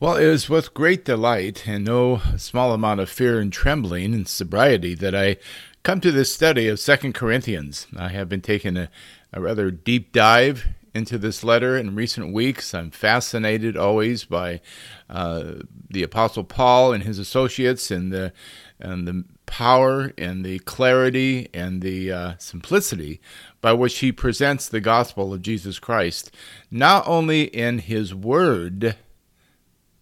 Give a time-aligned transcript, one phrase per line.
[0.00, 4.26] Well, it is with great delight and no small amount of fear and trembling and
[4.26, 5.36] sobriety that I
[5.84, 7.86] come to this study of Second Corinthians.
[7.96, 8.90] I have been taking a,
[9.32, 12.74] a rather deep dive into this letter in recent weeks.
[12.74, 14.60] I'm fascinated always by
[15.08, 15.54] uh,
[15.88, 18.32] the Apostle Paul and his associates and the
[18.80, 23.20] and the power and the clarity and the uh, simplicity
[23.60, 26.34] by which he presents the gospel of Jesus Christ,
[26.68, 28.96] not only in his word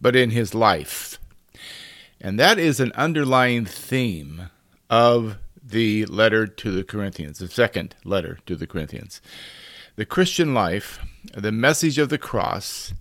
[0.03, 1.19] but in his life.
[2.21, 4.51] And that is an underlying theme
[4.91, 9.23] of the letter to the Corinthians, the second letter to the Corinthians.
[9.97, 10.99] The Christian life,
[11.35, 12.93] the message of the cross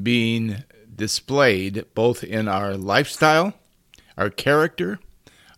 [0.00, 0.64] being
[0.94, 3.54] displayed both in our lifestyle,
[4.16, 4.98] our character,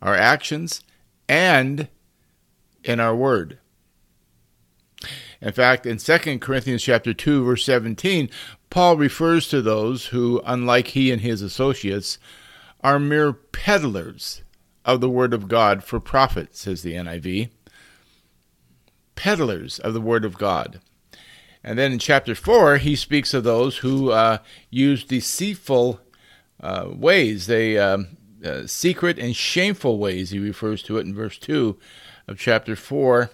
[0.03, 0.83] our actions,
[1.29, 1.89] and
[2.83, 3.59] in our word.
[5.41, 8.29] In fact, in 2 Corinthians chapter 2 verse 17,
[8.71, 12.19] Paul refers to those who, unlike he and his associates,
[12.81, 14.43] are mere peddlers
[14.85, 17.51] of the word of God for profit, says the NIV.
[19.15, 20.81] Peddlers of the word of God.
[21.63, 24.39] And then in chapter 4, he speaks of those who uh,
[24.71, 26.01] use deceitful
[26.61, 30.31] uh, ways, they um, uh, secret and shameful ways.
[30.31, 31.79] He refers to it in verse 2
[32.27, 33.31] of chapter 4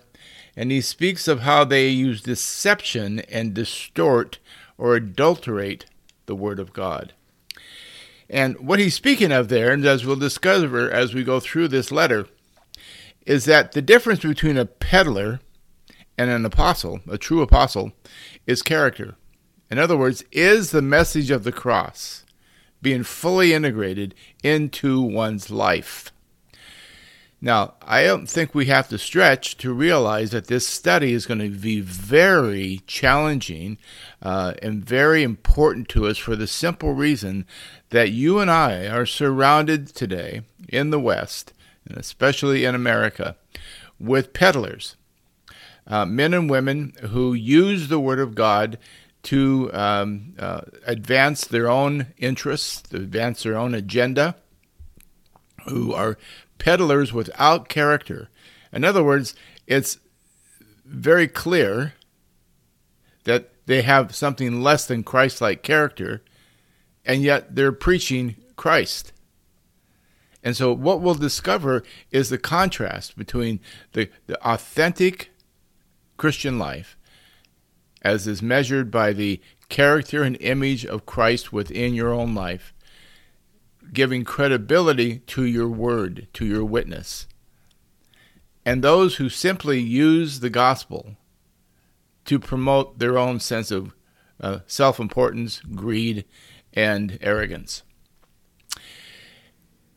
[0.56, 4.38] and he speaks of how they use deception and distort
[4.78, 5.86] or adulterate
[6.26, 7.12] the Word of God.
[8.28, 11.92] And what he's speaking of there, and as we'll discover as we go through this
[11.92, 12.26] letter,
[13.26, 15.40] is that the difference between a peddler
[16.16, 17.92] and an apostle, a true apostle,
[18.46, 19.16] is character.
[19.70, 22.24] In other words, is the message of the cross
[22.84, 26.12] being fully integrated into one's life.
[27.44, 31.40] Now, I don't think we have to stretch to realize that this study is going
[31.40, 33.76] to be very challenging
[34.22, 37.44] uh, and very important to us for the simple reason
[37.90, 41.52] that you and I are surrounded today in the West,
[41.86, 43.36] and especially in America,
[44.00, 44.96] with peddlers,
[45.86, 48.78] uh, men and women who use the Word of God
[49.24, 54.36] to um, uh, advance their own interests, to advance their own agenda,
[55.68, 56.18] who are
[56.58, 58.28] peddlers without character.
[58.72, 59.34] In other words,
[59.66, 59.98] it's
[60.84, 61.94] very clear
[63.24, 66.22] that they have something less than Christ like character,
[67.04, 69.12] and yet they're preaching Christ.
[70.42, 73.60] And so, what we'll discover is the contrast between
[73.92, 75.30] the, the authentic
[76.18, 76.98] Christian life,
[78.02, 82.74] as is measured by the character and image of Christ within your own life,
[83.92, 87.26] giving credibility to your word, to your witness.
[88.64, 91.16] And those who simply use the gospel
[92.24, 93.94] to promote their own sense of
[94.40, 96.24] uh, self importance, greed,
[96.72, 97.82] and arrogance.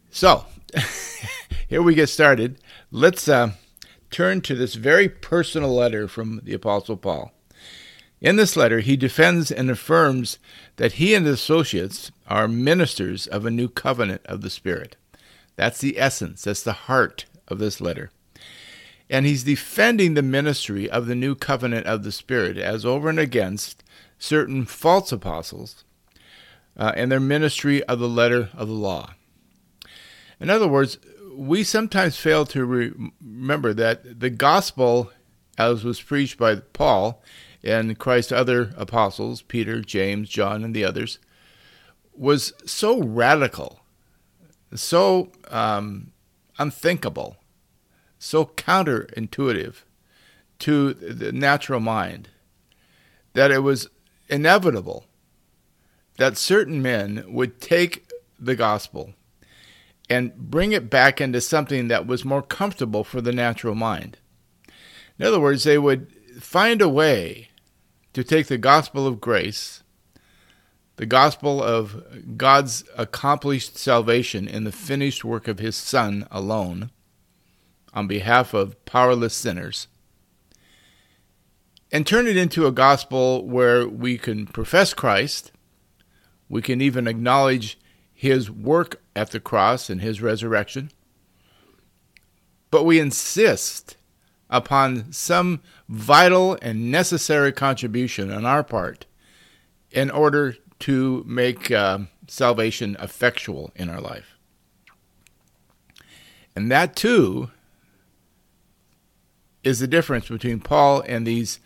[0.09, 0.46] So,
[1.68, 2.59] here we get started.
[2.92, 3.52] Let's uh,
[4.12, 7.31] turn to this very personal letter from the Apostle Paul.
[8.19, 10.39] In this letter, he defends and affirms
[10.78, 14.95] that he and his associates are ministers of a new covenant of the Spirit.
[15.55, 18.11] That's the essence, that's the heart of this letter.
[19.09, 23.19] And he's defending the ministry of the new covenant of the Spirit as over and
[23.19, 23.83] against
[24.19, 25.83] certain false apostles
[26.75, 29.13] uh, and their ministry of the letter of the law.
[30.39, 30.97] In other words,
[31.35, 35.11] we sometimes fail to re- remember that the gospel,
[35.57, 37.23] as was preached by Paul,
[37.63, 41.19] and Christ's other apostles, Peter, James, John, and the others,
[42.16, 43.81] was so radical,
[44.73, 46.12] so um,
[46.57, 47.38] unthinkable,
[48.19, 49.75] so counterintuitive
[50.59, 52.29] to the natural mind
[53.34, 53.88] that it was
[54.28, 55.06] inevitable
[56.18, 59.13] that certain men would take the gospel
[60.09, 64.18] and bring it back into something that was more comfortable for the natural mind.
[65.19, 67.50] In other words, they would find a way
[68.14, 69.84] to take the gospel of grace,
[70.96, 76.92] the gospel of God's accomplished salvation in the finished work of His Son alone,
[77.94, 79.88] on behalf of powerless sinners,
[81.92, 85.51] and turn it into a gospel where we can profess Christ,
[86.50, 87.80] we can even acknowledge
[88.13, 90.92] His work at the cross and His resurrection,
[92.72, 93.95] but we insist
[94.49, 99.05] upon some vital and necessary contribution on our part
[99.91, 104.38] in order to make uh, salvation effectual in our life.
[106.55, 107.51] And that too
[109.63, 111.59] is the difference between Paul and these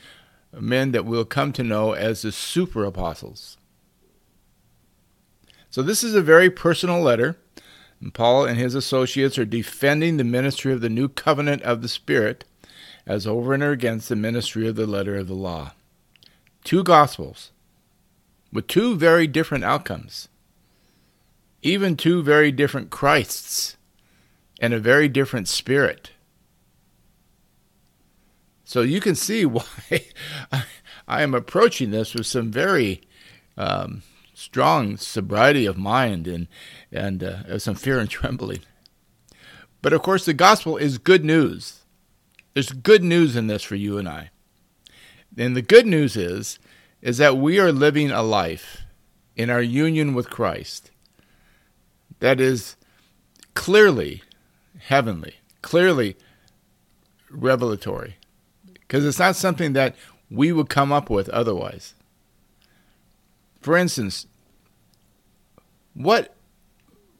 [0.54, 3.58] men that we'll come to know as the super apostles.
[5.70, 7.38] So this is a very personal letter.
[8.02, 11.88] And Paul and his associates are defending the ministry of the new covenant of the
[11.88, 12.44] Spirit
[13.06, 15.74] as over and against the ministry of the letter of the law.
[16.64, 17.52] Two gospels
[18.52, 20.28] with two very different outcomes,
[21.62, 23.78] even two very different Christs
[24.60, 26.12] and a very different spirit.
[28.64, 29.64] So you can see why
[31.08, 33.02] I am approaching this with some very
[33.58, 34.04] um,
[34.34, 36.48] strong sobriety of mind and
[36.92, 38.62] and uh, some fear and trembling.
[39.82, 41.81] But of course, the gospel is good news.
[42.54, 44.30] There's good news in this for you and I.
[45.38, 46.60] And the good news is
[47.02, 48.82] is that we are living a life
[49.36, 50.92] in our union with Christ
[52.20, 52.76] that is
[53.56, 54.22] clearly
[54.78, 56.16] heavenly, clearly
[57.30, 58.18] revelatory.
[58.74, 59.96] Because it's not something that
[60.30, 61.94] we would come up with otherwise.
[63.62, 64.28] For instance,
[65.94, 66.36] what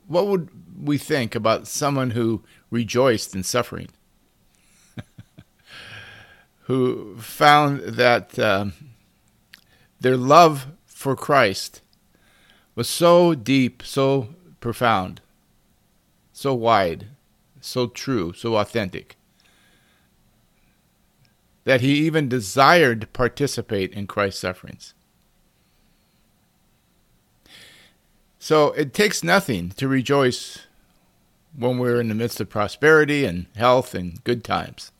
[0.08, 3.88] what would we think about someone who rejoiced in suffering?
[6.64, 8.74] Who found that um,
[10.00, 11.82] their love for Christ
[12.76, 14.30] was so deep, so
[14.60, 15.22] profound,
[16.34, 17.08] so wide,
[17.60, 19.16] so true, so authentic,
[21.64, 24.94] that he even desired to participate in Christ's sufferings.
[28.40, 30.66] So it takes nothing to rejoice
[31.56, 34.92] when we're in the midst of prosperity and health and good times.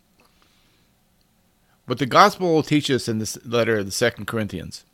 [1.92, 4.86] What the gospel will teach us in this letter of the Second Corinthians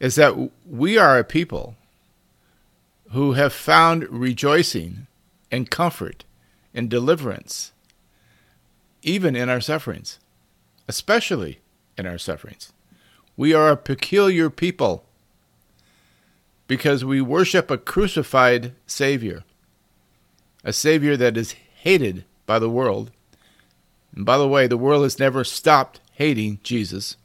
[0.00, 1.76] is that we are a people
[3.10, 5.08] who have found rejoicing
[5.50, 6.24] and comfort
[6.72, 7.72] and deliverance
[9.02, 10.18] even in our sufferings,
[10.88, 11.60] especially
[11.98, 12.72] in our sufferings.
[13.36, 15.04] We are a peculiar people
[16.66, 19.44] because we worship a crucified Savior,
[20.64, 23.10] a Savior that is hated by the world.
[24.14, 27.16] And by the way, the world has never stopped hating Jesus.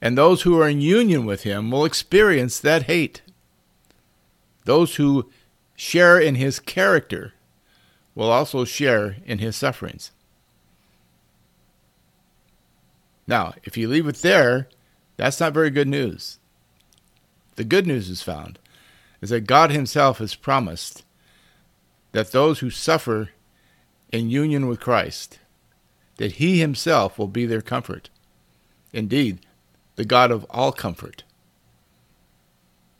[0.00, 3.22] And those who are in union with him will experience that hate.
[4.64, 5.30] Those who
[5.76, 7.34] share in his character
[8.14, 10.10] will also share in his sufferings.
[13.26, 14.68] Now, if you leave it there,
[15.16, 16.38] that's not very good news.
[17.56, 18.58] The good news is found
[19.20, 21.04] is that God himself has promised
[22.12, 23.30] that those who suffer
[24.12, 25.38] in union with Christ,
[26.16, 28.10] that he himself will be their comfort.
[28.92, 29.40] Indeed,
[29.96, 31.24] the God of all comfort.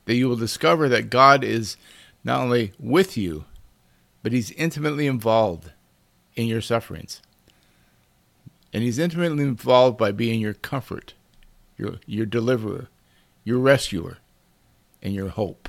[0.06, 1.76] That you will discover that God is
[2.24, 3.44] not only with you,
[4.22, 5.72] but He's intimately involved
[6.34, 7.20] in your sufferings.
[8.72, 11.14] And He's intimately involved by being your comfort,
[11.76, 12.88] your, your deliverer,
[13.44, 14.18] your rescuer,
[15.02, 15.68] and your hope.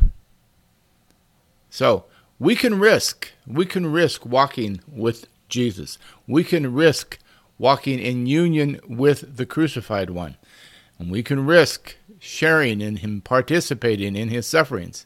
[1.70, 2.06] So,
[2.40, 5.98] we can risk, we can risk walking with Jesus.
[6.28, 7.18] We can risk
[7.58, 10.36] walking in union with the crucified one.
[11.00, 15.06] And we can risk sharing in Him, participating in His sufferings.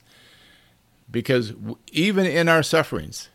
[1.11, 1.53] Because
[1.91, 3.29] even in our sufferings,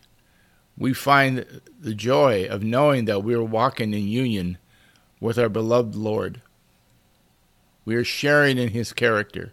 [0.77, 4.59] we find the joy of knowing that we are walking in union
[5.21, 6.41] with our beloved Lord.
[7.85, 9.53] We are sharing in His character.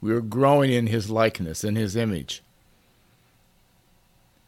[0.00, 2.42] We are growing in His likeness in His image.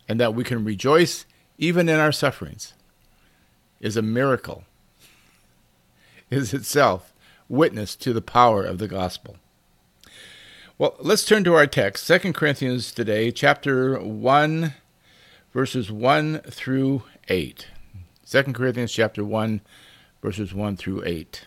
[0.08, 1.24] And that we can rejoice
[1.58, 2.74] even in our sufferings
[3.80, 4.64] is a miracle,
[6.30, 7.12] is itself
[7.48, 9.36] witness to the power of the gospel.
[10.78, 14.74] Well, let's turn to our text, 2 Corinthians today, chapter 1,
[15.52, 17.68] verses 1 through 8.
[18.28, 19.60] 2 Corinthians chapter 1,
[20.22, 21.46] verses 1 through 8.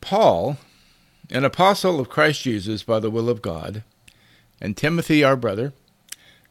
[0.00, 0.56] Paul,
[1.30, 3.84] an apostle of Christ Jesus by the will of God,
[4.64, 5.74] and Timothy our brother,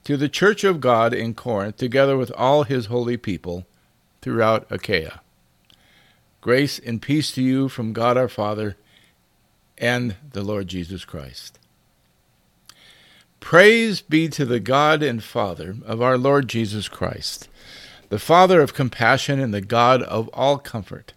[0.04, 3.66] to the church of God in Corinth, together with all his holy people
[4.22, 5.22] throughout Achaia.
[6.40, 8.78] Grace and peace to you from God our Father
[9.80, 11.58] and the Lord Jesus Christ.
[13.40, 17.50] Praise be to the God and Father of our Lord Jesus Christ,
[18.10, 21.14] the Father of compassion and the God of all comfort,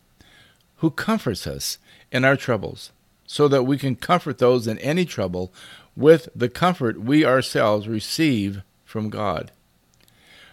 [0.76, 1.76] who comforts us
[2.10, 2.90] in our troubles,
[3.26, 5.52] so that we can comfort those in any trouble
[5.96, 9.50] with the comfort we ourselves receive from God.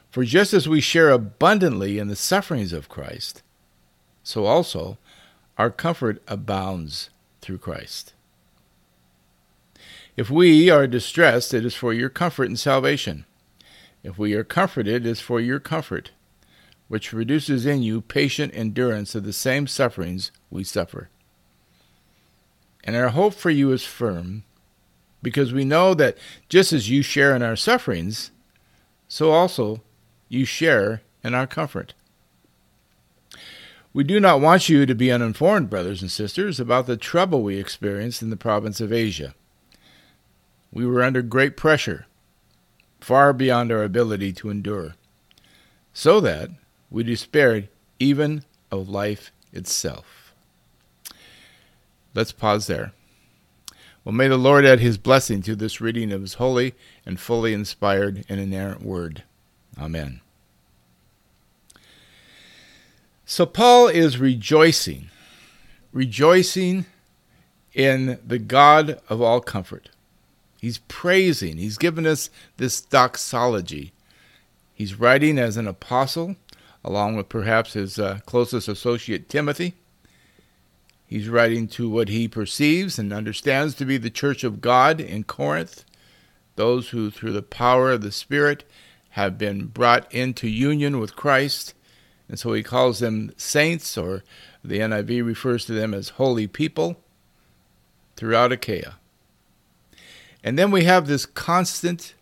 [0.09, 3.41] For just as we share abundantly in the sufferings of Christ,
[4.23, 4.97] so also
[5.57, 7.09] our comfort abounds
[7.41, 8.13] through Christ.
[10.15, 13.25] If we are distressed, it is for your comfort and salvation.
[14.03, 16.11] If we are comforted, it is for your comfort,
[16.87, 21.09] which produces in you patient endurance of the same sufferings we suffer.
[22.83, 24.43] And our hope for you is firm,
[25.23, 26.17] because we know that
[26.49, 28.29] just as you share in our sufferings,
[29.07, 29.81] so also
[30.29, 31.93] you share in our comfort.
[33.93, 37.57] We do not want you to be uninformed, brothers and sisters, about the trouble we
[37.57, 39.33] experienced in the province of Asia.
[40.71, 42.07] We were under great pressure,
[42.99, 44.95] far beyond our ability to endure,
[45.93, 46.49] so that
[46.89, 50.33] we despaired even of life itself.
[52.15, 52.93] Let's pause there.
[54.03, 56.73] Well, may the Lord add his blessing to this reading of his holy
[57.05, 59.23] and fully inspired and inerrant word.
[59.79, 60.19] Amen.
[63.25, 65.09] So Paul is rejoicing,
[65.93, 66.85] rejoicing
[67.73, 69.89] in the God of all comfort.
[70.59, 73.93] He's praising, he's given us this doxology.
[74.73, 76.35] He's writing as an apostle,
[76.83, 79.75] along with perhaps his uh, closest associate Timothy.
[81.13, 85.25] He's writing to what he perceives and understands to be the church of God in
[85.25, 85.85] Corinth,
[86.55, 88.63] those who, through the power of the Spirit,
[89.09, 91.75] have been brought into union with Christ.
[92.27, 94.23] And so he calls them saints, or
[94.63, 96.99] the NIV refers to them as holy people
[98.15, 98.95] throughout Achaia.
[100.43, 102.15] And then we have this constant,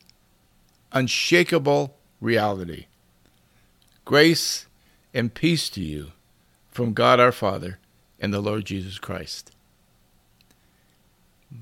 [0.92, 2.88] unshakable reality.
[4.04, 4.66] Grace
[5.14, 6.12] and peace to you
[6.70, 7.78] from God our Father
[8.22, 9.52] and the Lord Jesus Christ.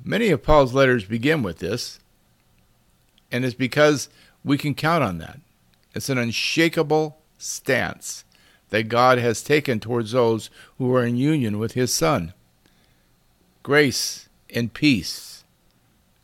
[0.03, 1.99] Many of Paul's letters begin with this,
[3.31, 4.09] and it's because
[4.43, 5.39] we can count on that.
[5.95, 8.23] It's an unshakable stance
[8.69, 12.33] that God has taken towards those who are in union with His Son.
[13.63, 15.43] Grace and peace.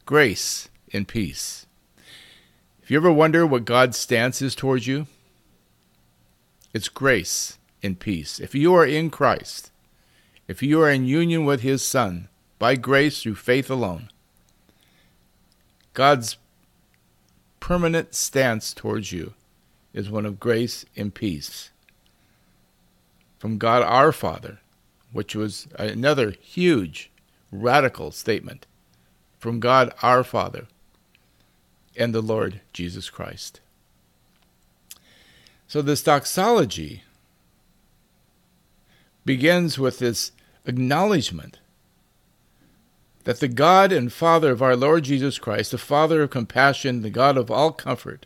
[0.05, 1.65] Grace and peace.
[2.83, 5.07] If you ever wonder what God's stance is towards you,
[6.71, 8.39] it's grace and peace.
[8.39, 9.71] If you are in Christ,
[10.47, 14.09] if you are in union with His Son, by grace through faith alone,
[15.93, 16.37] God's
[17.59, 19.33] permanent stance towards you
[19.93, 21.71] is one of grace and peace
[23.39, 24.59] from God our Father,
[25.11, 27.11] which was another huge,
[27.51, 28.65] radical statement
[29.39, 30.67] from God our Father
[31.95, 33.61] and the Lord Jesus Christ.
[35.67, 37.03] So, this doxology
[39.25, 40.31] begins with this
[40.65, 41.59] acknowledgement
[43.23, 47.09] that the God and Father of our Lord Jesus Christ, the Father of compassion, the
[47.09, 48.25] God of all comfort,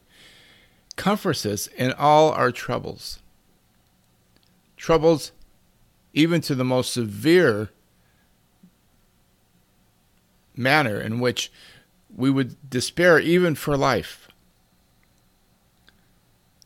[0.96, 3.19] comforts us in all our troubles
[4.79, 5.34] troubles
[6.13, 7.69] even to the most severe
[10.55, 11.51] manner in which
[12.15, 14.29] we would despair even for life.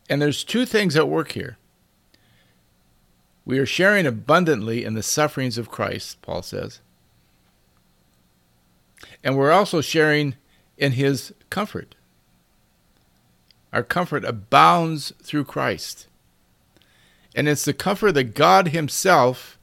[0.08, 1.58] And there's two things at work here.
[3.44, 6.80] We are sharing abundantly in the sufferings of Christ, Paul says.
[9.22, 10.36] And we're also sharing
[10.78, 11.94] in his comfort.
[13.72, 16.06] Our comfort abounds through Christ.
[17.34, 19.58] And it's the comfort that God Himself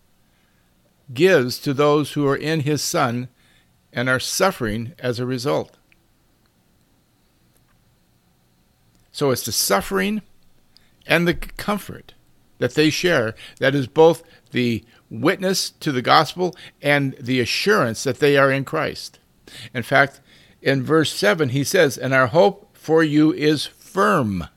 [1.13, 3.29] gives to those who are in His Son
[3.93, 5.77] and are suffering as a result.
[9.11, 10.21] So it's the suffering
[11.05, 12.13] and the comfort
[12.61, 18.19] that they share that is both the witness to the gospel and the assurance that
[18.19, 19.19] they are in Christ.
[19.73, 20.21] In fact,
[20.61, 24.47] in verse 7, he says, And our hope for you is firm.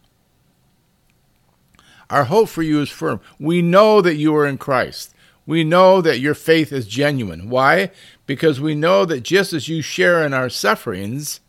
[2.11, 3.21] Our hope for you is firm.
[3.39, 5.15] We know that you are in Christ.
[5.47, 7.49] We know that your faith is genuine.
[7.49, 7.91] Why?
[8.27, 11.41] Because we know that just as you share in our sufferings,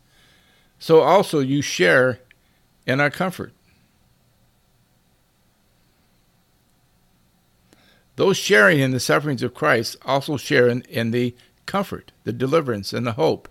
[0.78, 2.20] so also you share
[2.86, 3.52] in our comfort.
[8.16, 11.34] Those sharing in the sufferings of Christ also share in, in the
[11.66, 13.48] comfort, the deliverance, and the hope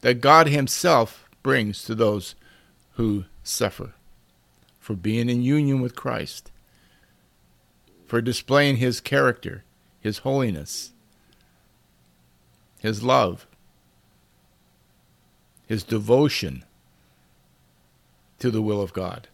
[0.00, 2.34] that God Himself brings to those
[2.94, 3.94] who suffer
[4.80, 6.50] for being in union with Christ,
[8.04, 9.62] for displaying His character,
[10.00, 10.92] His holiness,
[12.80, 13.46] His love,
[15.68, 16.64] His devotion
[18.40, 19.28] to the will of God.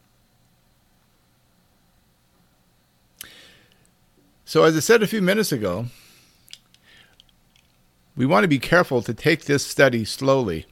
[4.48, 5.88] So, as I said a few minutes ago,
[8.16, 10.64] we want to be careful to take this study slowly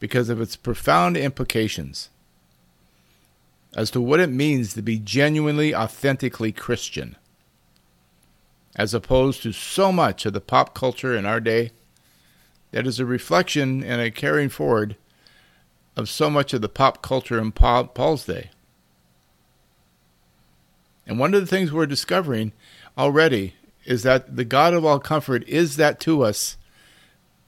[0.00, 2.10] because of its profound implications
[3.74, 7.16] as to what it means to be genuinely, authentically Christian,
[8.76, 11.70] as opposed to so much of the pop culture in our day
[12.72, 14.96] that is a reflection and a carrying forward
[15.96, 18.50] of so much of the pop culture in Paul's day.
[21.06, 22.52] And one of the things we're discovering
[22.96, 26.56] already is that the God of all comfort is that to us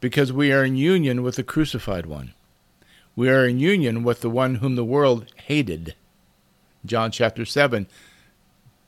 [0.01, 2.35] because we are in union with the crucified one.
[3.15, 5.95] We are in union with the one whom the world hated.
[6.85, 7.87] John chapter 7,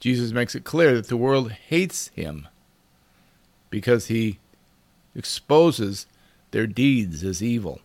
[0.01, 2.47] Jesus makes it clear that the world hates him
[3.71, 4.39] because he
[5.15, 6.07] exposes
[6.51, 7.81] their deeds as evil.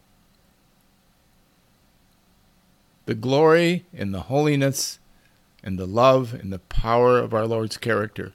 [3.05, 4.99] The glory and the holiness
[5.63, 8.33] and the love and the power of our Lord's character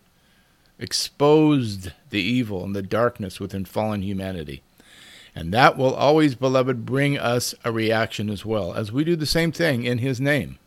[0.78, 4.62] exposed the evil and the darkness within fallen humanity.
[5.35, 9.26] And that will always, beloved, bring us a reaction as well, as we do the
[9.26, 10.58] same thing in His name.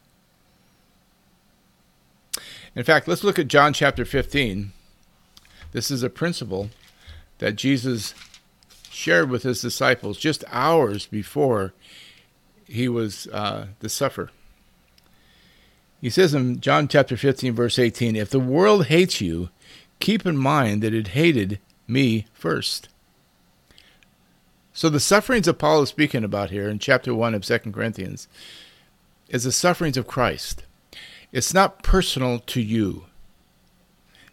[2.75, 4.71] In fact, let's look at John chapter 15.
[5.73, 6.69] This is a principle
[7.39, 8.13] that Jesus
[8.89, 11.73] shared with his disciples just hours before
[12.65, 14.31] he was uh, to suffer.
[15.99, 19.49] He says in John chapter 15, verse 18, If the world hates you,
[20.01, 22.89] keep in mind that it hated me first.
[24.73, 28.27] So the sufferings that Paul is speaking about here in chapter 1 of 2 Corinthians
[29.29, 30.63] is the sufferings of Christ.
[31.31, 33.05] It's not personal to you.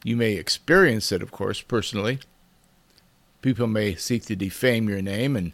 [0.02, 2.20] You may experience it, of course, personally.
[3.42, 5.52] People may seek to defame your name and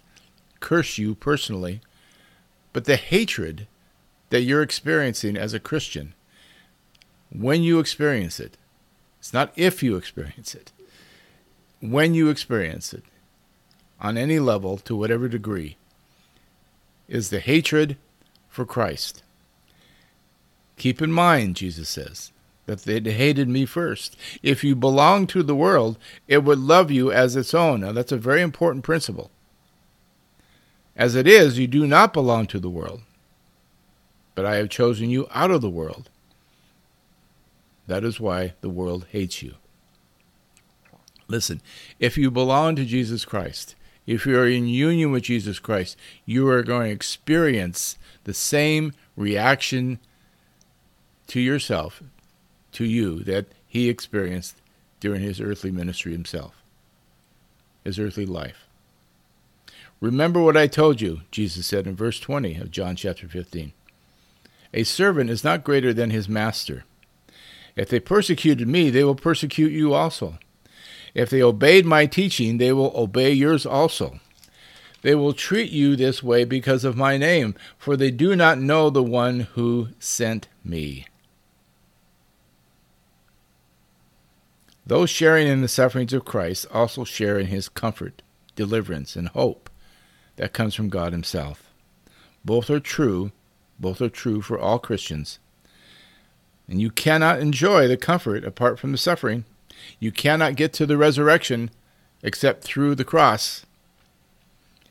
[0.61, 1.81] curse you personally.
[2.73, 3.67] But the hatred
[4.31, 6.15] that you're experiencing as a Christian,
[7.31, 8.57] when you experience it,
[9.25, 10.71] it's not if you experience it,
[11.81, 13.05] when you experience it,
[13.99, 15.79] on any level, to whatever degree,
[17.09, 17.97] is the hatred
[18.51, 19.23] for Christ.
[20.77, 22.33] Keep in mind, Jesus says,
[22.67, 24.15] that they hated me first.
[24.43, 25.97] If you belong to the world,
[26.29, 27.81] it would love you as its own.
[27.81, 29.31] Now, that's a very important principle.
[30.97, 33.01] As it is, you do not belong to the world,
[34.35, 36.11] but I have chosen you out of the world.
[37.87, 39.55] That is why the world hates you.
[41.29, 41.61] Listen,
[41.99, 43.75] if you belong to Jesus Christ,
[44.07, 48.93] if you are in union with Jesus Christ, you are going to experience the same
[49.17, 49.99] reaction
[51.29, 52.03] to yourself,
[52.73, 54.57] to you, that he experienced
[55.01, 56.63] during his earthly ministry himself,
[57.85, 58.67] his earthly life.
[60.01, 63.73] Remember what I told you, Jesus said in verse 20 of John chapter 15.
[64.75, 66.85] A servant is not greater than his master.
[67.77, 70.39] If they persecuted me, they will persecute you also.
[71.15, 74.21] If they obeyed my teaching, they will obey yours also.
[75.03, 78.91] They will treat you this way because of my name, for they do not know
[78.91, 81.07] the one who sent me.
[84.87, 88.23] Those sharing in the sufferings of Christ also share in his comfort,
[88.55, 89.71] deliverance, and hope
[90.37, 91.73] that comes from God himself.
[92.45, 93.33] Both are true,
[93.79, 95.39] both are true for all Christians.
[96.69, 99.45] And you cannot enjoy the comfort apart from the suffering.
[99.99, 101.71] You cannot get to the resurrection
[102.23, 103.67] except through the cross.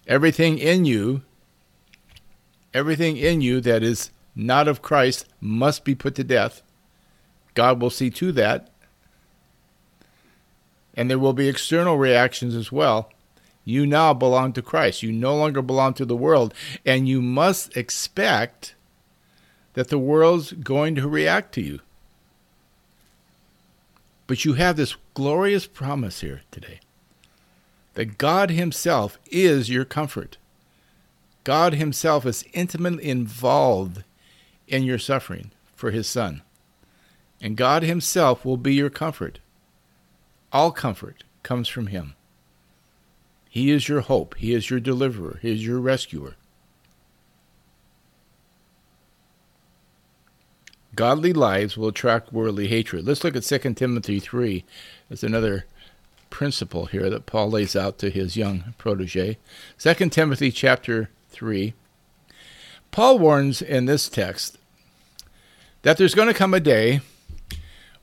[0.08, 1.22] Everything in you,
[2.74, 6.62] everything in you that is not of Christ must be put to death.
[7.54, 8.70] God will see to that
[10.96, 13.10] and there will be external reactions as well.
[13.66, 15.04] You now belong to Christ.
[15.04, 16.54] You no longer belong to the world.
[16.86, 18.76] And you must expect
[19.74, 21.80] that the world's going to react to you.
[24.28, 26.80] But you have this glorious promise here today
[27.96, 30.38] that God Himself is your comfort.
[31.44, 34.04] God Himself is intimately involved
[34.68, 36.42] in your suffering for His Son.
[37.42, 39.40] And God Himself will be your comfort.
[40.52, 42.16] All comfort comes from Him.
[43.50, 44.36] He is your hope.
[44.36, 45.38] He is your deliverer.
[45.42, 46.36] He is your rescuer.
[50.96, 53.06] Godly lives will attract worldly hatred.
[53.06, 54.64] Let's look at 2 Timothy 3
[55.10, 55.66] as another
[56.30, 59.38] principle here that Paul lays out to his young protege.
[59.80, 61.74] 2 Timothy chapter 3.
[62.92, 64.58] Paul warns in this text
[65.82, 67.02] that there's going to come a day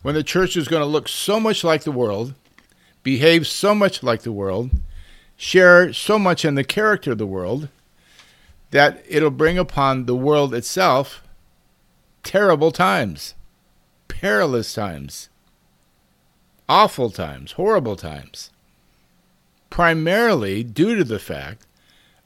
[0.03, 2.35] when the church is going to look so much like the world
[3.03, 4.71] behave so much like the world,
[5.37, 7.69] share so much in the character of the world,
[8.71, 11.23] that it'll bring upon the world itself
[12.23, 13.35] terrible times,
[14.09, 15.29] perilous times,
[16.69, 18.51] awful times, horrible times.
[19.69, 21.67] Primarily due to the fact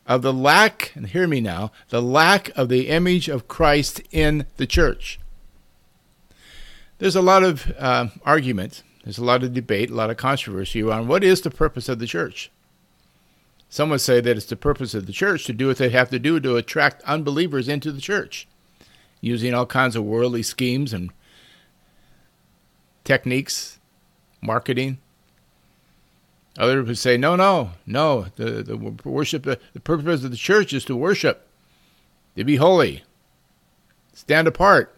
[0.06, 4.46] of the lack, and hear me now, the lack of the image of Christ in
[4.56, 5.20] the church.
[6.98, 10.82] There's a lot of uh, argument there's a lot of debate, a lot of controversy
[10.82, 12.50] around what is the purpose of the church.
[13.68, 16.08] Some would say that it's the purpose of the church to do what they have
[16.10, 18.48] to do to attract unbelievers into the church,
[19.24, 21.10] using all kinds of worldly schemes and
[23.04, 23.78] techniques,
[24.42, 24.98] marketing.
[26.58, 28.26] Others would say, no, no, no.
[28.36, 31.48] The, the worship, the, the purpose of the church is to worship,
[32.36, 33.02] to be holy,
[34.12, 34.94] stand apart.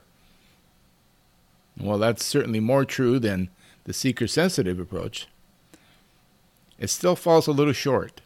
[1.78, 3.48] Well, that's certainly more true than
[3.84, 5.28] the seeker sensitive approach.
[6.78, 8.20] It still falls a little short.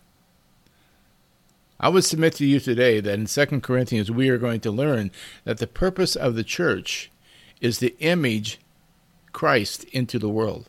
[1.80, 5.10] I would submit to you today that in 2 Corinthians we are going to learn
[5.44, 7.10] that the purpose of the church
[7.62, 8.60] is to image
[9.32, 10.68] Christ into the world.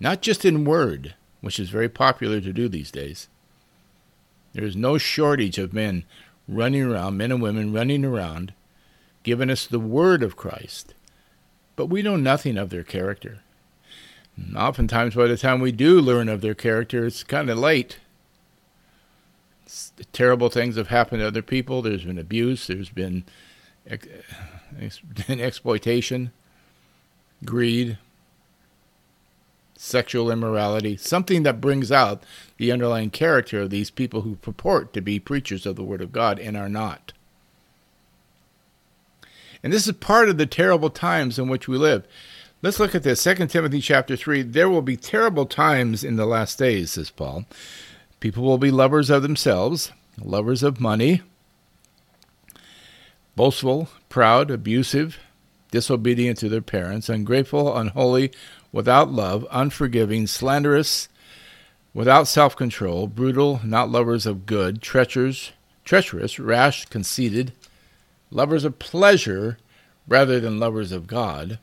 [0.00, 3.28] Not just in word, which is very popular to do these days.
[4.54, 6.04] There is no shortage of men
[6.48, 8.54] running around, men and women running around,
[9.22, 10.94] giving us the word of Christ,
[11.76, 13.40] but we know nothing of their character.
[14.36, 17.98] And oftentimes, by the time we do learn of their character, it's kind of late.
[20.12, 21.82] Terrible things have happened to other people.
[21.82, 22.66] There's been abuse.
[22.66, 23.24] There's been,
[23.86, 26.32] ex- exploitation,
[27.44, 27.98] greed,
[29.76, 32.22] sexual immorality, something that brings out
[32.56, 36.12] the underlying character of these people who purport to be preachers of the Word of
[36.12, 37.12] God and are not.
[39.62, 42.06] And this is part of the terrible times in which we live.
[42.60, 43.22] Let's look at this.
[43.22, 44.42] 2 Timothy chapter 3.
[44.42, 47.44] There will be terrible times in the last days, says Paul.
[48.20, 51.22] People will be lovers of themselves, lovers of money,
[53.36, 55.18] boastful, proud, abusive,
[55.70, 58.32] disobedient to their parents, ungrateful, unholy,
[58.72, 61.08] without love, unforgiving, slanderous,
[61.94, 65.52] without self control, brutal, not lovers of good, treacherous,
[65.84, 67.52] treacherous, rash, conceited,
[68.32, 69.58] lovers of pleasure
[70.08, 71.58] rather than lovers of God.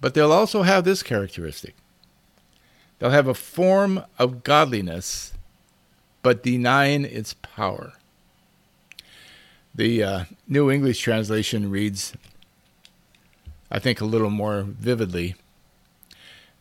[0.00, 1.74] But they'll also have this characteristic
[3.00, 5.32] they'll have a form of godliness,
[6.22, 7.94] but denying its power.
[9.74, 12.12] The uh, New English translation reads,
[13.70, 15.34] I think, a little more vividly.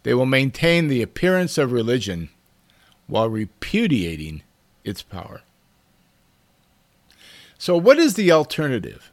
[0.03, 2.29] They will maintain the appearance of religion
[3.07, 4.43] while repudiating
[4.83, 5.41] its power.
[7.57, 9.11] So, what is the alternative?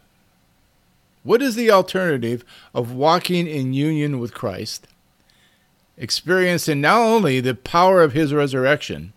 [1.24, 4.86] What is the alternative of walking in union with Christ,
[5.96, 9.12] experiencing not only the power of his resurrection,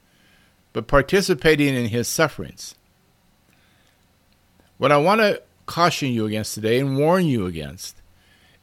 [0.73, 2.75] but participating in his sufferings?
[4.77, 8.01] What I want to caution you against today and warn you against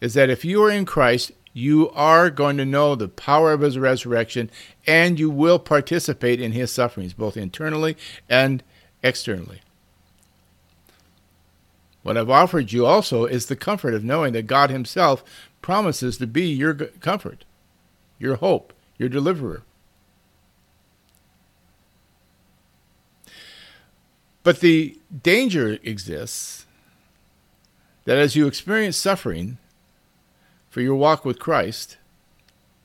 [0.00, 3.60] is that if you are in Christ, you are going to know the power of
[3.60, 4.50] his resurrection
[4.86, 7.96] and you will participate in his sufferings, both internally
[8.28, 8.62] and
[9.02, 9.60] externally.
[12.06, 15.24] What I've offered you also is the comfort of knowing that God Himself
[15.60, 17.44] promises to be your comfort,
[18.18, 19.62] your hope, your deliverer.
[24.42, 26.66] But the danger exists
[28.04, 29.58] that as you experience suffering
[30.70, 31.96] for your walk with Christ,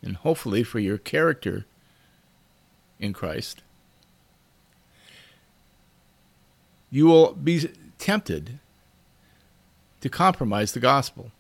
[0.02, 1.66] and hopefully for your character
[3.00, 3.62] in Christ,
[6.90, 8.60] you will be tempted
[10.02, 11.32] to compromise the gospel.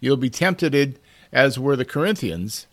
[0.00, 0.98] You'll be tempted,
[1.32, 2.66] as were the Corinthians,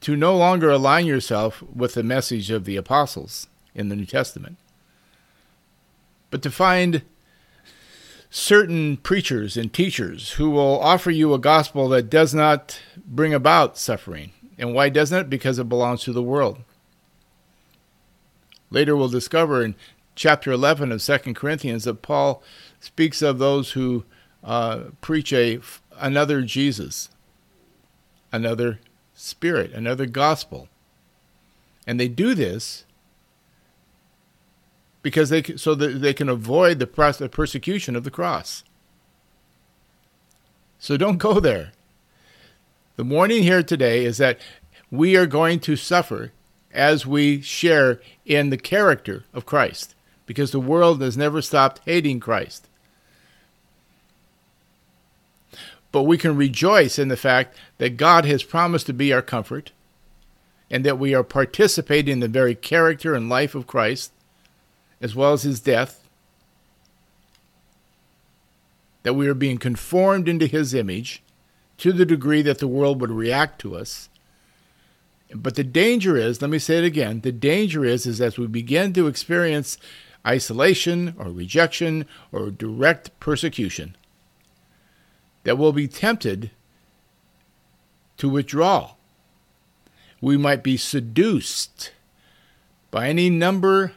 [0.00, 4.56] to no longer align yourself with the message of the apostles in the New Testament,
[6.30, 7.02] but to find
[8.30, 13.78] certain preachers and teachers who will offer you a gospel that does not bring about
[13.78, 14.32] suffering.
[14.58, 15.30] And why doesn't it?
[15.30, 16.58] Because it belongs to the world.
[18.70, 19.74] Later, we'll discover in
[20.14, 22.42] chapter 11 of 2 Corinthians that Paul
[22.80, 24.04] speaks of those who
[24.44, 25.60] uh, preach a
[25.96, 27.08] another Jesus,
[28.30, 28.78] another
[29.18, 30.68] spirit, another gospel,
[31.86, 32.84] and they do this
[35.02, 38.62] because they so that they can avoid the persecution of the cross.
[40.78, 41.72] So don't go there.
[42.96, 44.38] The warning here today is that
[44.90, 46.32] we are going to suffer
[46.72, 49.94] as we share in the character of Christ
[50.26, 52.67] because the world has never stopped hating Christ.
[55.90, 59.72] But we can rejoice in the fact that God has promised to be our comfort
[60.70, 64.12] and that we are participating in the very character and life of Christ
[65.00, 66.08] as well as his death,
[69.02, 71.22] that we are being conformed into his image
[71.78, 74.08] to the degree that the world would react to us.
[75.32, 78.46] But the danger is, let me say it again, the danger is is as we
[78.46, 79.78] begin to experience
[80.26, 83.96] isolation or rejection or direct persecution,
[85.44, 86.50] that will be tempted
[88.18, 88.92] to withdraw.
[90.20, 91.92] We might be seduced
[92.90, 93.92] by any number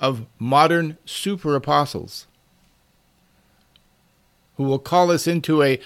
[0.00, 2.26] of modern super apostles
[4.56, 5.80] who will call us into a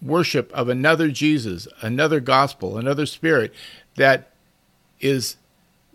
[0.00, 3.52] worship of another Jesus, another gospel, another spirit
[3.96, 4.30] that
[5.00, 5.36] is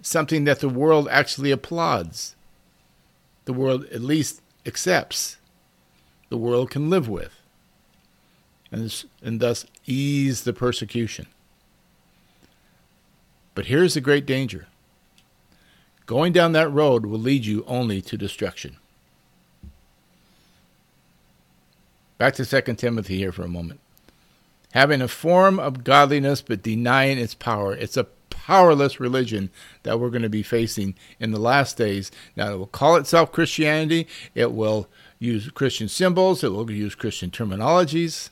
[0.02, 2.36] something that the world actually applauds,
[3.45, 5.38] the world at least accepts,
[6.30, 7.38] the world can live with,
[8.71, 11.27] and, and thus ease the persecution.
[13.55, 14.67] But here's the great danger
[16.05, 18.77] going down that road will lead you only to destruction.
[22.17, 23.79] Back to 2 Timothy here for a moment.
[24.73, 27.73] Having a form of godliness but denying its power.
[27.73, 29.51] It's a powerless religion
[29.84, 32.12] that we're going to be facing in the last days.
[32.36, 34.88] Now, it will call itself Christianity, it will
[35.19, 38.29] use Christian symbols, it will use Christian terminologies.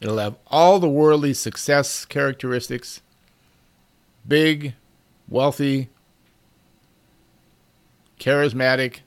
[0.00, 3.02] It'll have all the worldly success characteristics
[4.26, 4.74] big,
[5.28, 5.88] wealthy,
[8.18, 8.98] charismatic,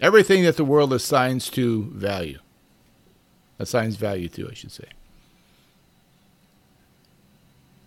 [0.00, 2.38] everything that the world assigns to value,
[3.58, 4.88] assigns value to, I should say.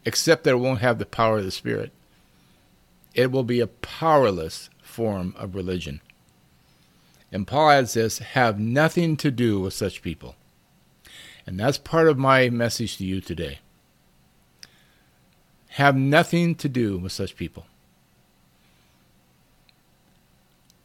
[0.03, 1.91] Except that it won't have the power of the Spirit.
[3.13, 6.01] It will be a powerless form of religion.
[7.31, 10.35] And Paul adds this have nothing to do with such people.
[11.45, 13.59] And that's part of my message to you today.
[15.69, 17.65] Have nothing to do with such people.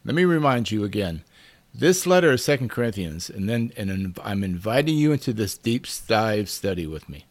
[0.05, 1.23] Let me remind you again.
[1.73, 6.49] This letter of Second Corinthians, and then and I'm inviting you into this deep dive
[6.49, 7.25] study with me,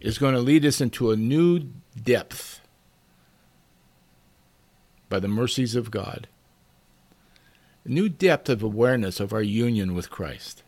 [0.00, 2.60] is going to lead us into a new depth
[5.08, 6.28] by the mercies of God
[7.88, 10.62] new depth of awareness of our union with Christ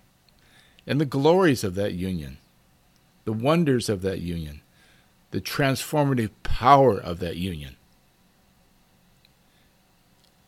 [0.86, 2.38] and the glories of that union,
[3.24, 4.62] the wonders of that union,
[5.30, 7.76] the transformative power of that union.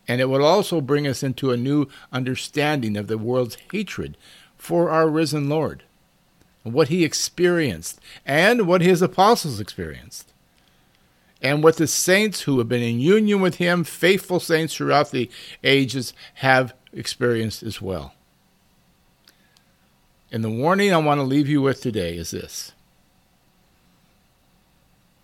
[0.09, 4.17] And it will also bring us into a new understanding of the world's hatred
[4.57, 5.85] for our risen Lord,
[6.65, 10.32] what he experienced, and what his apostles experienced
[11.43, 15.29] and what the saints who have been in union with him, faithful saints throughout the
[15.65, 18.15] ages, have experienced as well.
[20.31, 22.73] And the warning I want to leave you with today is this.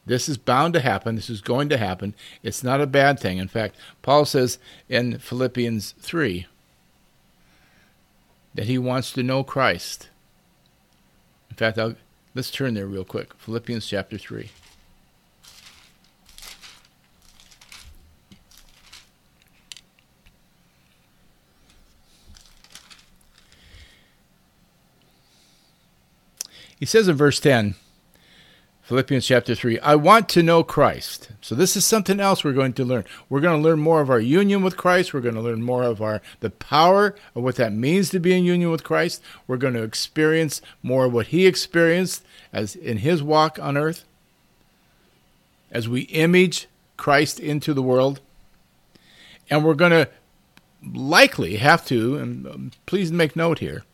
[0.04, 1.16] This is bound to happen.
[1.16, 2.14] This is going to happen.
[2.42, 3.38] It's not a bad thing.
[3.38, 6.46] In fact, Paul says in Philippians 3
[8.54, 10.08] that he wants to know Christ.
[11.50, 11.94] In fact, I'll,
[12.34, 13.34] let's turn there real quick.
[13.34, 14.50] Philippians chapter 3.
[26.78, 27.74] He says in verse 10,
[28.82, 31.28] Philippians chapter 3, I want to know Christ.
[31.42, 33.04] So this is something else we're going to learn.
[33.28, 35.12] We're going to learn more of our union with Christ.
[35.12, 38.32] We're going to learn more of our the power of what that means to be
[38.32, 39.22] in union with Christ.
[39.46, 44.04] We're going to experience more of what he experienced as in his walk on earth
[45.70, 48.20] as we image Christ into the world.
[49.50, 50.08] And we're going to
[50.82, 53.84] likely have to, and um, please make note here,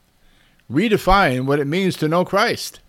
[0.71, 2.81] redefine what it means to know Christ.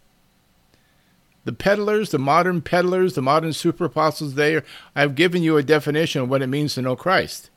[1.44, 4.64] The peddlers, the modern peddlers, the modern super apostles, they are,
[4.96, 7.50] I've given you a definition of what it means to know Christ.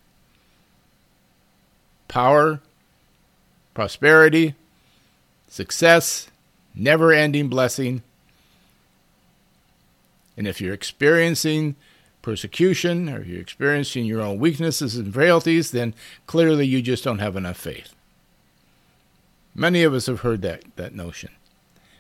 [2.07, 2.61] Power,
[3.73, 4.55] prosperity,
[5.49, 6.29] success,
[6.75, 8.03] never ending blessing.
[10.37, 11.77] And if you're experiencing
[12.21, 15.95] persecution or you're experiencing your own weaknesses and frailties, then
[16.27, 17.95] clearly you just don't have enough faith.
[19.59, 21.31] Many of us have heard that, that notion.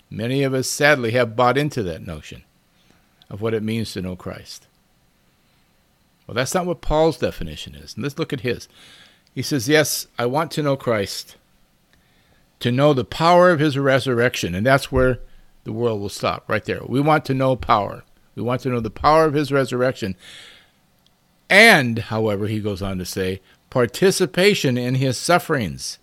[0.08, 2.44] Many of us, sadly, have bought into that notion
[3.28, 4.68] of what it means to know Christ.
[6.24, 7.94] Well, that's not what Paul's definition is.
[7.94, 8.68] And let's look at his.
[9.34, 11.34] He says, Yes, I want to know Christ,
[12.60, 14.54] to know the power of his resurrection.
[14.54, 15.18] And that's where
[15.64, 16.82] the world will stop, right there.
[16.86, 18.04] We want to know power.
[18.36, 20.14] We want to know the power of his resurrection.
[21.50, 25.98] And, however, he goes on to say, participation in his sufferings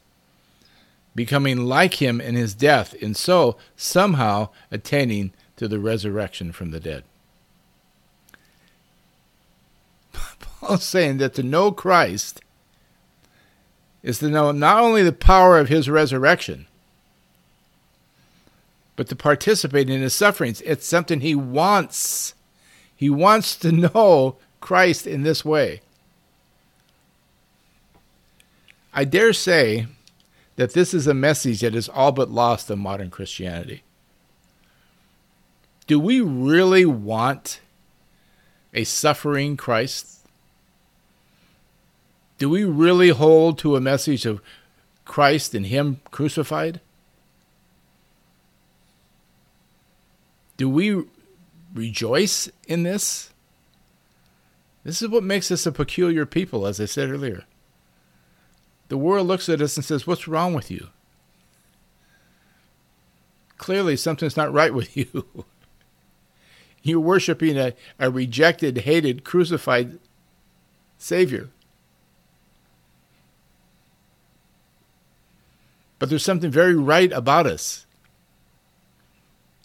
[1.16, 6.80] becoming like him in his death, and so somehow attaining to the resurrection from the
[6.80, 7.04] dead.
[10.40, 12.42] Paul's saying that to know Christ
[14.04, 16.68] is to know not only the power of his resurrection,
[18.96, 20.62] but to participate in his sufferings.
[20.62, 22.34] It's something he wants.
[22.96, 25.82] He wants to know Christ in this way.
[28.94, 29.88] I dare say
[30.56, 33.84] that this is a message that is all but lost in modern Christianity.
[35.88, 37.60] Do we really want
[38.74, 40.26] a suffering Christ?
[42.38, 44.42] Do we really hold to a message of
[45.04, 46.82] Christ and Him crucified?
[50.58, 51.04] Do we
[51.74, 53.32] rejoice in this?
[54.84, 57.46] This is what makes us a peculiar people, as I said earlier.
[58.88, 60.90] The world looks at us and says, What's wrong with you?
[63.58, 65.46] Clearly, something's not right with you.
[66.84, 69.98] You're worshiping a, a rejected, hated, crucified
[71.00, 71.50] Savior.
[75.98, 77.86] But there's something very right about us.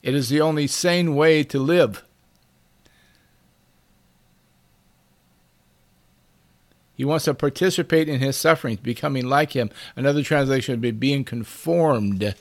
[0.02, 2.02] It is the only sane way to live.
[7.00, 9.70] He wants to participate in his sufferings, becoming like him.
[9.96, 12.34] Another translation would be being conformed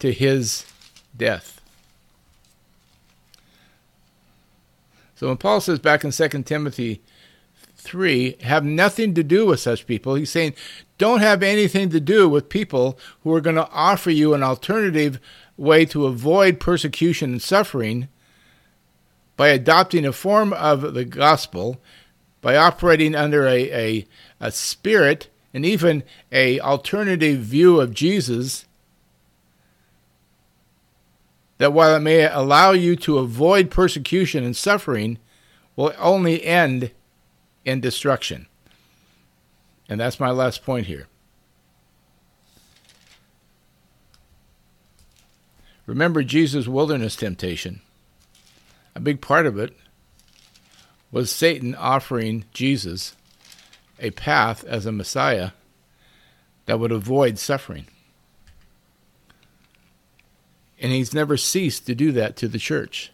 [0.00, 0.66] to his
[1.16, 1.60] death.
[5.14, 7.02] So when Paul says back in 2 Timothy
[7.76, 10.54] 3, have nothing to do with such people, he's saying
[10.98, 15.20] don't have anything to do with people who are going to offer you an alternative
[15.56, 18.08] way to avoid persecution and suffering
[19.36, 21.80] by adopting a form of the gospel,
[22.40, 24.06] by operating under a, a,
[24.40, 28.66] a spirit and even a alternative view of Jesus
[31.58, 35.18] that while it may allow you to avoid persecution and suffering,
[35.76, 36.92] will only end
[37.64, 38.46] in destruction.
[39.88, 41.06] And that's my last point here.
[45.86, 47.80] Remember Jesus' wilderness temptation.
[48.94, 49.74] A big part of it
[51.10, 53.16] was Satan offering Jesus
[53.98, 55.50] a path as a Messiah
[56.66, 57.86] that would avoid suffering.
[60.80, 63.10] And he's never ceased to do that to the church.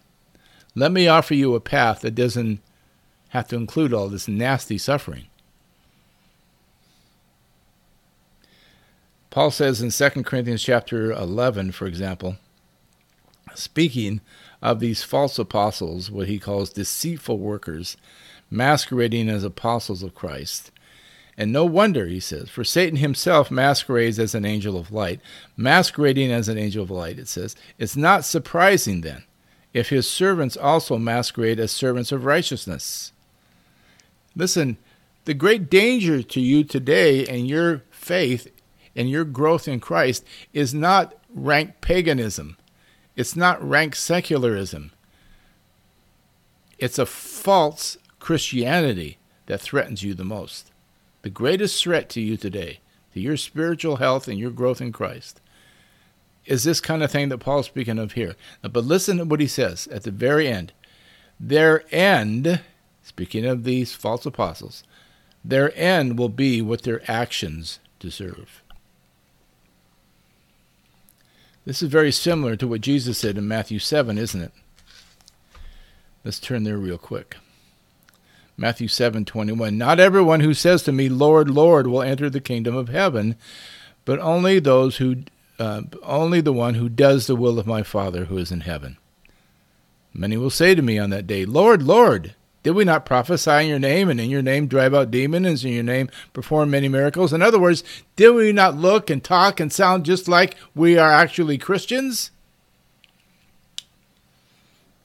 [0.74, 2.60] Let me offer you a path that doesn't
[3.28, 5.26] have to include all this nasty suffering.
[9.30, 12.36] Paul says in 2 Corinthians chapter 11, for example,
[13.54, 14.20] speaking
[14.64, 17.96] of these false apostles, what he calls deceitful workers,
[18.50, 20.72] masquerading as apostles of Christ,
[21.36, 25.20] and no wonder, he says, for Satan himself masquerades as an angel of light.
[25.56, 27.56] Masquerading as an angel of light, it says.
[27.78, 29.24] It's not surprising then
[29.72, 33.12] if his servants also masquerade as servants of righteousness.
[34.36, 34.76] Listen,
[35.24, 38.48] the great danger to you today and your faith
[38.94, 42.56] and your growth in Christ is not rank paganism.
[43.16, 44.92] It's not rank secularism.
[46.78, 50.70] It's a false Christianity that threatens you the most
[51.24, 52.80] the greatest threat to you today,
[53.14, 55.40] to your spiritual health and your growth in Christ,
[56.44, 58.36] is this kind of thing that Paul's speaking of here.
[58.60, 60.74] But listen to what he says at the very end.
[61.40, 62.60] Their end,
[63.02, 64.84] speaking of these false apostles,
[65.42, 68.62] their end will be what their actions deserve.
[71.64, 74.52] This is very similar to what Jesus said in Matthew 7, isn't it?
[76.24, 77.36] Let's turn there real quick.
[78.56, 82.88] Matthew 7:21 Not everyone who says to me Lord Lord will enter the kingdom of
[82.88, 83.36] heaven
[84.04, 85.24] but only those who
[85.58, 88.96] uh, only the one who does the will of my Father who is in heaven
[90.12, 93.68] Many will say to me on that day Lord Lord did we not prophesy in
[93.68, 96.88] your name and in your name drive out demons and in your name perform many
[96.88, 97.84] miracles in other words
[98.16, 102.32] did we not look and talk and sound just like we are actually Christians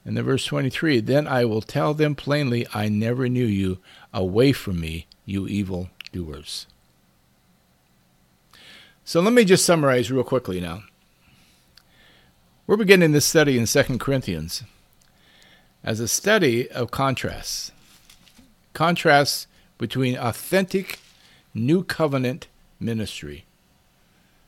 [0.04, 3.78] and then verse 23 Then I will tell them plainly, I never knew you.
[4.12, 6.66] Away from me, you evil doers.
[9.04, 10.82] So let me just summarize real quickly now.
[12.66, 14.62] We're beginning this study in 2 Corinthians
[15.82, 17.72] as a study of contrasts.
[18.72, 19.46] Contrasts
[19.78, 20.98] between authentic
[21.54, 22.46] new covenant
[22.78, 23.44] ministry,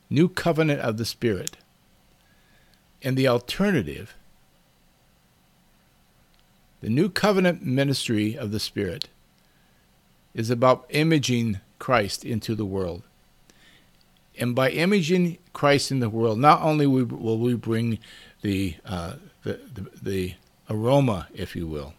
[0.09, 1.57] new covenant of the Spirit,
[3.01, 4.15] and the alternative
[6.83, 9.07] the new covenant ministry of the Spirit
[10.33, 13.03] is about imaging Christ into the world.
[14.37, 17.99] And by imaging Christ in the world, not only will we bring
[18.41, 19.13] the, uh,
[19.43, 20.33] the, the, the
[20.73, 21.93] aroma, if you will,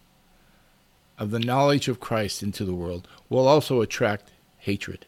[1.16, 5.06] of the knowledge of Christ into the world, we'll also attract hatred,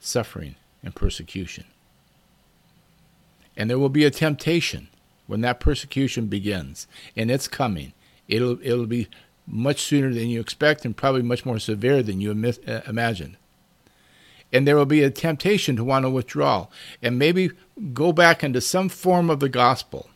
[0.00, 1.64] suffering, and persecution.
[3.56, 4.88] And there will be a temptation
[5.26, 7.92] when that persecution begins, and it's coming.
[8.26, 9.08] It'll it'll be
[9.46, 13.36] much sooner than you expect and probably much more severe than you uh, imagine.
[14.52, 16.68] And there will be a temptation to want to withdraw
[17.00, 17.50] and maybe
[17.92, 20.10] go back into some form of the gospel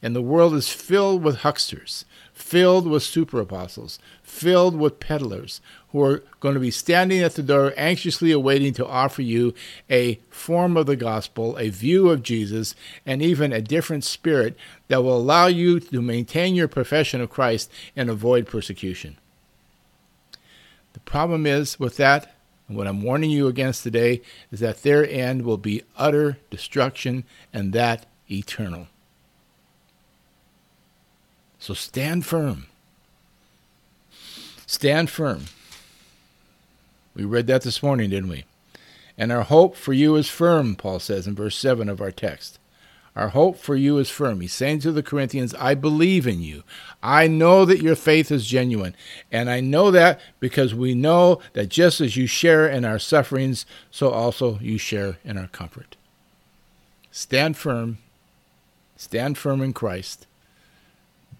[0.00, 6.02] And the world is filled with hucksters, filled with super apostles, filled with peddlers who
[6.02, 9.54] are going to be standing at the door anxiously awaiting to offer you
[9.90, 12.74] a form of the gospel, a view of Jesus,
[13.04, 17.70] and even a different spirit that will allow you to maintain your profession of Christ
[17.96, 19.16] and avoid persecution.
[20.92, 22.34] The problem is with that,
[22.68, 24.20] and what I'm warning you against today,
[24.52, 28.88] is that their end will be utter destruction and that eternal.
[31.58, 32.66] So stand firm.
[34.66, 35.46] Stand firm.
[37.14, 38.44] We read that this morning, didn't we?
[39.16, 42.60] And our hope for you is firm, Paul says in verse 7 of our text.
[43.16, 44.40] Our hope for you is firm.
[44.40, 46.62] He's saying to the Corinthians, I believe in you.
[47.02, 48.94] I know that your faith is genuine.
[49.32, 53.66] And I know that because we know that just as you share in our sufferings,
[53.90, 55.96] so also you share in our comfort.
[57.10, 57.98] Stand firm.
[58.96, 60.27] Stand firm in Christ.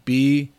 [0.08, 0.52] Be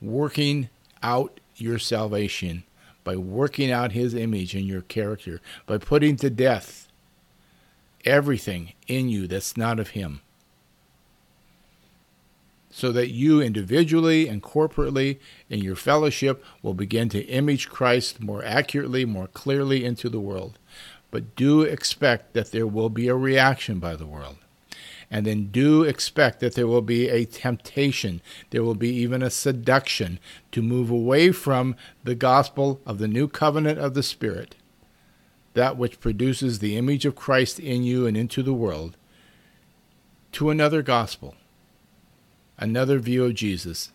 [0.00, 0.70] working
[1.02, 2.64] out your salvation
[3.04, 6.88] by working out his image in your character, by putting to death
[8.06, 10.22] everything in you that's not of him.
[12.70, 15.18] So that you individually and corporately
[15.50, 20.58] in your fellowship will begin to image Christ more accurately, more clearly into the world.
[21.10, 24.38] But do expect that there will be a reaction by the world.
[25.14, 29.30] And then do expect that there will be a temptation, there will be even a
[29.30, 30.18] seduction
[30.50, 34.56] to move away from the gospel of the new covenant of the Spirit,
[35.52, 38.96] that which produces the image of Christ in you and into the world,
[40.32, 41.36] to another gospel,
[42.58, 43.92] another view of Jesus,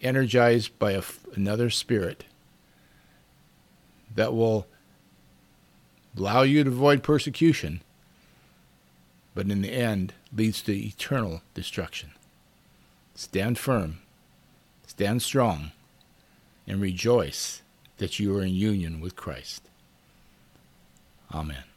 [0.00, 1.02] energized by a,
[1.34, 2.24] another Spirit
[4.14, 4.66] that will
[6.16, 7.82] allow you to avoid persecution.
[9.34, 12.10] But in the end leads to eternal destruction.
[13.14, 13.98] Stand firm,
[14.86, 15.72] stand strong,
[16.66, 17.62] and rejoice
[17.98, 19.62] that you are in union with Christ.
[21.32, 21.69] Amen.